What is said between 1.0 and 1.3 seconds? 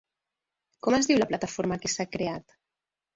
diu la